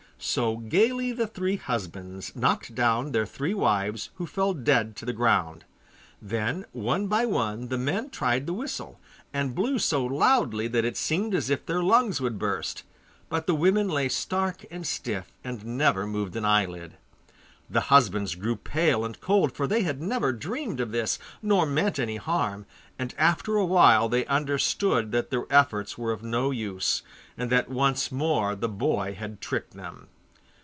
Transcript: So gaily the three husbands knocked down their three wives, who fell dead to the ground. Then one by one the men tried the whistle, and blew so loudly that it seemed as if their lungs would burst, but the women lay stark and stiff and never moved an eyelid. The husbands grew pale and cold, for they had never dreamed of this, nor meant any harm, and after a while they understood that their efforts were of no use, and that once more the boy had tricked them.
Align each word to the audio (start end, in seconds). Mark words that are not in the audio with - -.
So 0.23 0.57
gaily 0.57 1.13
the 1.13 1.25
three 1.25 1.55
husbands 1.55 2.35
knocked 2.35 2.75
down 2.75 3.11
their 3.11 3.25
three 3.25 3.55
wives, 3.55 4.11
who 4.17 4.27
fell 4.27 4.53
dead 4.53 4.95
to 4.97 5.05
the 5.05 5.13
ground. 5.13 5.63
Then 6.21 6.65
one 6.73 7.07
by 7.07 7.25
one 7.25 7.69
the 7.69 7.77
men 7.79 8.11
tried 8.11 8.45
the 8.45 8.53
whistle, 8.53 8.99
and 9.33 9.55
blew 9.55 9.79
so 9.79 10.05
loudly 10.05 10.67
that 10.67 10.85
it 10.85 10.95
seemed 10.95 11.33
as 11.33 11.49
if 11.49 11.65
their 11.65 11.81
lungs 11.81 12.21
would 12.21 12.37
burst, 12.37 12.83
but 13.29 13.47
the 13.47 13.55
women 13.55 13.87
lay 13.87 14.09
stark 14.09 14.63
and 14.69 14.85
stiff 14.85 15.31
and 15.43 15.65
never 15.65 16.05
moved 16.05 16.35
an 16.35 16.45
eyelid. 16.45 16.97
The 17.67 17.81
husbands 17.89 18.35
grew 18.35 18.57
pale 18.57 19.05
and 19.05 19.19
cold, 19.21 19.53
for 19.53 19.65
they 19.65 19.83
had 19.83 20.01
never 20.01 20.33
dreamed 20.33 20.81
of 20.81 20.91
this, 20.91 21.17
nor 21.41 21.65
meant 21.65 21.97
any 21.97 22.17
harm, 22.17 22.65
and 22.99 23.15
after 23.17 23.55
a 23.55 23.65
while 23.65 24.09
they 24.09 24.25
understood 24.25 25.13
that 25.13 25.29
their 25.31 25.45
efforts 25.49 25.97
were 25.97 26.11
of 26.11 26.21
no 26.21 26.51
use, 26.51 27.01
and 27.37 27.49
that 27.49 27.69
once 27.69 28.11
more 28.11 28.55
the 28.55 28.67
boy 28.69 29.13
had 29.13 29.39
tricked 29.39 29.73
them. 29.73 30.09